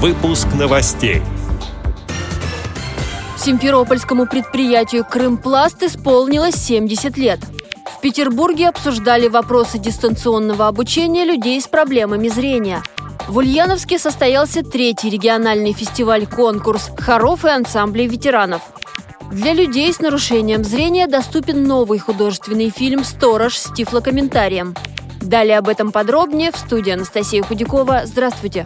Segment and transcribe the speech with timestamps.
[0.00, 1.22] Выпуск новостей.
[3.36, 7.40] Симферопольскому предприятию «Крымпласт» исполнилось 70 лет.
[7.96, 12.84] В Петербурге обсуждали вопросы дистанционного обучения людей с проблемами зрения.
[13.26, 18.62] В Ульяновске состоялся третий региональный фестиваль-конкурс хоров и ансамблей ветеранов.
[19.32, 24.76] Для людей с нарушением зрения доступен новый художественный фильм «Сторож» с тифлокомментарием.
[25.20, 28.02] Далее об этом подробнее в студии Анастасия Худякова.
[28.04, 28.64] Здравствуйте!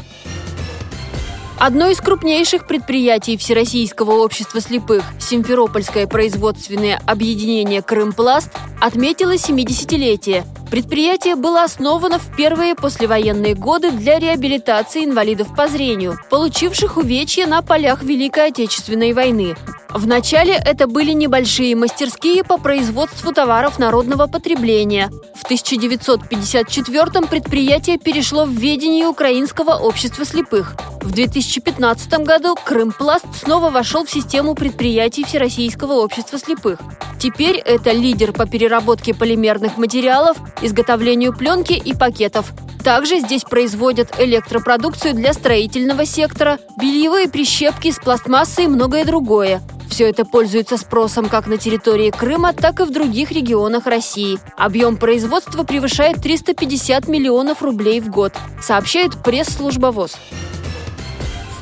[1.59, 8.50] Одно из крупнейших предприятий Всероссийского общества слепых, Симферопольское производственное объединение «Крымпласт»,
[8.81, 10.44] отметило 70-летие.
[10.72, 17.61] Предприятие было основано в первые послевоенные годы для реабилитации инвалидов по зрению, получивших увечья на
[17.61, 19.54] полях Великой Отечественной войны.
[19.90, 25.11] Вначале это были небольшие мастерские по производству товаров народного потребления.
[25.35, 30.77] В 1954 предприятие перешло в ведение Украинского общества слепых.
[31.02, 36.78] В 2015 году Крымпласт снова вошел в систему предприятий Всероссийского общества слепых.
[37.23, 42.53] Теперь это лидер по переработке полимерных материалов, изготовлению пленки и пакетов.
[42.83, 49.62] Также здесь производят электропродукцию для строительного сектора, бельевые прищепки из пластмассы и многое другое.
[49.89, 54.41] Все это пользуется спросом как на территории Крыма, так и в других регионах России.
[54.56, 60.17] Объем производства превышает 350 миллионов рублей в год, сообщает пресс-служба ВОЗ.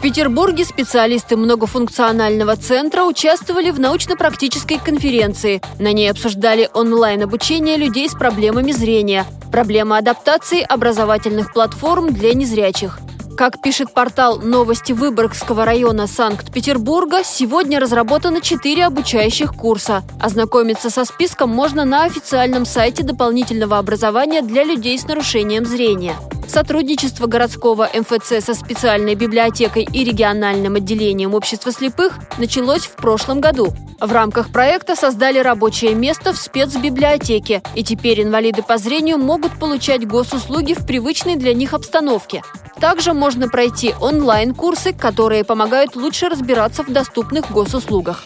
[0.01, 5.61] В Петербурге специалисты многофункционального центра участвовали в научно-практической конференции.
[5.79, 12.99] На ней обсуждали онлайн-обучение людей с проблемами зрения, проблемы адаптации образовательных платформ для незрячих.
[13.37, 20.03] Как пишет портал «Новости Выборгского района Санкт-Петербурга», сегодня разработано четыре обучающих курса.
[20.19, 26.17] Ознакомиться со списком можно на официальном сайте дополнительного образования для людей с нарушением зрения.
[26.49, 33.69] Сотрудничество городского МФЦ со специальной библиотекой и региональным отделением общества слепых началось в прошлом году.
[34.01, 40.07] В рамках проекта создали рабочее место в спецбиблиотеке, и теперь инвалиды по зрению могут получать
[40.07, 42.43] госуслуги в привычной для них обстановке.
[42.81, 48.25] Также можно пройти онлайн-курсы, которые помогают лучше разбираться в доступных госуслугах.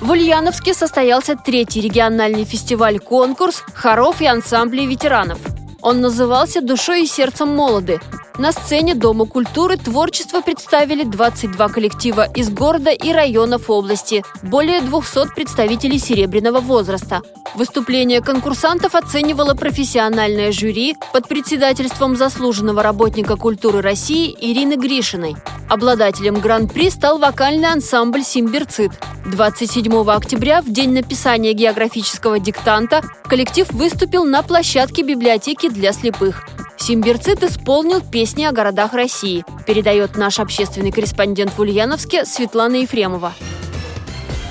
[0.00, 5.38] В Ульяновске состоялся третий региональный фестиваль-конкурс хоров и ансамблей ветеранов.
[5.86, 8.00] Он назывался «Душой и сердцем молоды».
[8.38, 15.32] На сцене Дома культуры творчество представили 22 коллектива из города и районов области, более 200
[15.36, 17.22] представителей серебряного возраста.
[17.54, 25.36] Выступление конкурсантов оценивало профессиональное жюри под председательством заслуженного работника культуры России Ирины Гришиной.
[25.68, 28.92] Обладателем гран-при стал вокальный ансамбль «Симберцит».
[29.26, 36.44] 27 октября, в день написания географического диктанта, коллектив выступил на площадке библиотеки для слепых.
[36.76, 43.32] Симбирцит исполнил песни о городах России, передает наш общественный корреспондент в Ульяновске Светлана Ефремова.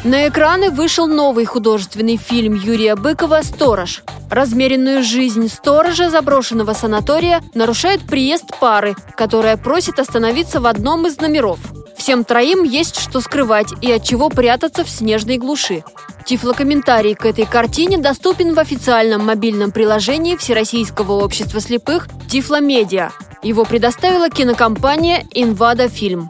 [0.05, 4.03] На экраны вышел новый художественный фильм Юрия Быкова «Сторож».
[4.29, 11.57] Размеренную жизнь сторожа заброшенного санатория нарушает приезд пары, которая просит остановиться в одном из номеров.
[11.97, 15.83] Всем троим есть что скрывать и от чего прятаться в снежной глуши.
[16.23, 23.09] Тифлокомментарий к этой картине доступен в официальном мобильном приложении Всероссийского общества слепых Тифломедиа.
[23.41, 26.29] Его предоставила кинокомпания «Инвада Фильм».